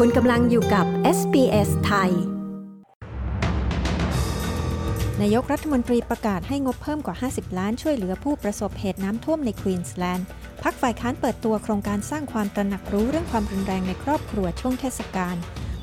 [0.00, 0.86] คุณกำลังอยู่กับ
[1.18, 2.10] SBS ไทย
[5.22, 10.26] นายกรัฐมนตรีประกาศให้งบเพิ่มกว่า 50 ล้านช่วยเหลือผู้ประสบเหตุน้ำท่วมในควีนสแลนด์
[10.62, 15.36] พรรคฝ่ายค้านเปิดตัวโครงการสร้างความตระหนักรู้เรื่องความรุนแรงในครอบครัวช่วงเทศกาล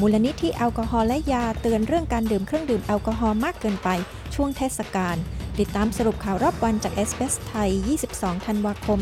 [0.00, 3.88] มูลนิธิแอลกอฮอล์และยาเตือนเรื่องการดื่มเครื่องดื่มแอลกอฮอล์มากเกินไป
[4.34, 5.16] ช่วงเทศกาล
[5.58, 7.70] ติดตามสรุปข่าวรอบวันจาก SBS ไทย
[8.08, 8.98] 22 ธันวาคม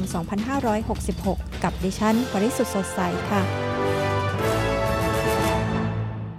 [1.00, 3.00] 2566 กับดิฉัน ปริสุทธ์สดใส
[3.32, 3.73] ค่ะ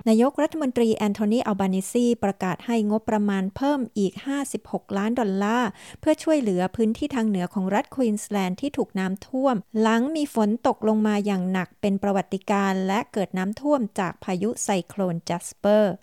[0.10, 4.14] นายกรัฐมนตรีแอนโทนีอัลบานิซีประกาศให้งบประมาณเพิ่มอีก
[4.56, 5.70] 56 ล้านดอลลาร์
[6.00, 15.94] เพื่อช่วยเหลือพื้นที่ทางเหนือของรัฐควีนสแลนด์ที่ถูกน้ำท่วม หลังมีฝนตกลงมาอย่างหนักเป็นประวัติการณ์และเกิดน้ำท่วมจากพายุไซโคลนจัสเปอร์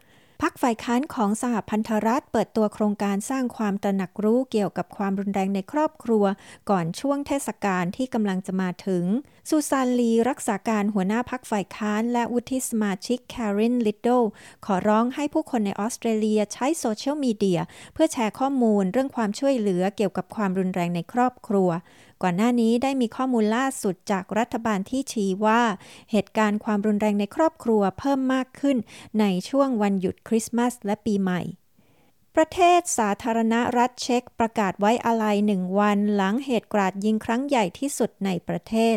[0.46, 6.24] พรรคฝ่ายค้านของสหพันธรัฐเปิดตัวโครงการสร้างความตระหนักรู้เกี่ยวกับความรุนแรงในครอบครัว
[6.70, 9.04] ก่อนช่วงเทศกาลที่กำลังจะมาถึง
[9.48, 14.08] ซูซานลีรักษาการหัวหน้าพักฝ่ายค้านและวุฒิสมาชิกแครินลิดโด
[14.66, 17.60] ขอร้องให้ผู้คนในออสเตรเลียใช้โซเชียลมีเดีย
[17.94, 21.68] เพื่อแชร์ข้อมูลเรื่องความช่วยเหลือเกี่ยวกับความรุนแรงในครอบครัว
[22.22, 25.62] ก่อนหน้านี้ได้มีข้อมูลล่าสุดจากรัฐบาลที่ชี้ว่า
[26.10, 28.76] เหตุการณ์ความรุนแรงในครอบครัวเพิ่มมากขึ้น
[29.20, 31.40] ในช่วงวันหยุดคริสต์มาสและปีใหม่
[32.38, 38.96] ประเทศสาธารณรัฐเช็กประกาศไว้อาลัยหนึ่งวันหลังเหตุกราดยิงครั้งใหญ่ที่สุดในประเทศ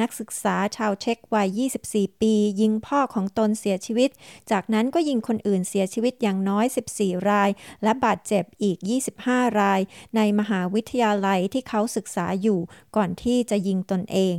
[0.00, 4.10] นักศึกษาชาวเช็กวัย 24 ปี ยิงพ่อของตนเสียชีวิต
[4.50, 7.50] จากนั้นก็ยิงคนอื่นเสียชีวิตอย่างน้อย 14 ราย
[7.82, 8.78] และบาดเจ็บอีก
[9.18, 9.80] 25 ราย
[10.16, 12.58] ในมหาวิทยาลัยที่เขาศึกษาอยู่
[12.96, 14.36] ก่อนที่จะยิงตนเอง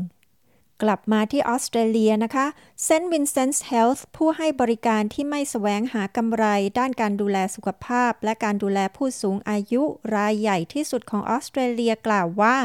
[0.84, 2.46] กลับมาที่ออสเตรเลียนะคะ
[2.84, 6.46] เซนต์วินเซนต์เฮลท์ผู้ให้บริการที่ไม่แสวงหากำไร
[6.80, 9.84] ด้านการดูแลสุขภาพ และการดูแลผู้สูงอายุ
[10.16, 12.56] รายใหญ่ที่สุดของออสเตรเลียกล่าวว่า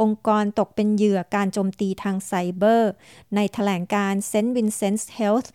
[0.00, 2.90] องค์กรตกเป็นเหยื่อการโจมตีทางไซเบอร์
[3.34, 5.52] ในแถลงการณ์เซนต์วินเซนต์เฮลท์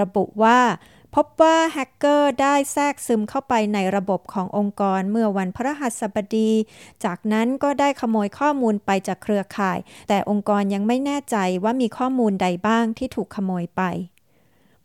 [0.00, 0.60] ระบุว่า
[1.14, 6.50] พบว่าแฮกเกอร์ได้แทรกซึมเข้าไปในระบบขององค์กรเมื่อวันพฤหัสบดี
[7.04, 9.78] จากนั้นก็ได้ขโมยข้อมูลไปจากเครือข่าย
[10.08, 13.82] แต่องค์กรยังไม่แน่ใจว่ามีข้อมูลใดบ้างที่ถูกขโมยไป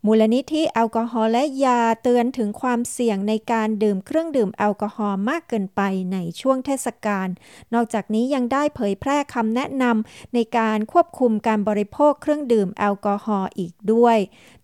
[0.08, 5.80] มูลนิธิแอลกอฮอล์และยาเตือนถึงความเสี่ยงในการดื่มเครื่องดื่มแอลกอฮอล์มากเกินไป
[6.12, 7.28] ในช่วงเทศกาล
[7.74, 14.18] นอกจากนี้ยังได้เผยแพร่คำแนะนำในการควบคุมการบริโภคเครื่องดื่มแอลกอฮอล์อีกด้วย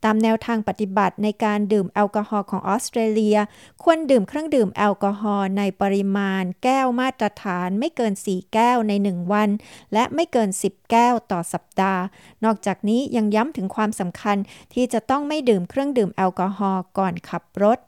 [0.05, 3.39] ตามแนวทางปฏิบัติในการดื่มแอลกอฮอล์ของออสเตรเลีย
[3.83, 9.51] ควรดื่มเครื่องดื่มแอลกอฮอล์ในปริมาณแก้วมาตรฐานไม่เกิน 4 แก้วใน 1 วัน
[9.93, 12.03] และไม่เกิน 10 แก้วต่อสัปดาห์
[12.45, 14.37] นอกจากนี้ยังย้ำถึงความสำคัญ
[14.75, 17.79] ที่จะต้องไม่ดื่มเครื่องดื่มแอลกอฮอล์ก่อนขับรถ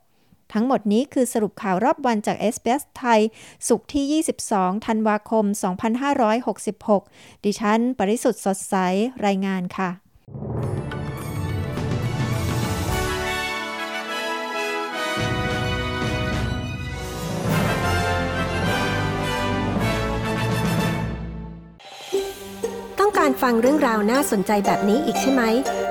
[0.52, 3.20] ทั้งหมดนี้คือสรุปข่าวรอบวันจากเอสเปสไทย
[3.68, 5.44] สุขที่ 22 ธันวาคม
[6.64, 8.74] 2566 ดิฉัน ปริสุทธ์สดใส
[9.26, 9.90] รายงานค่ะ
[23.26, 25.42] การฟังเรื่องราวน่าสนใจแบบนี้อีกใช่ไหม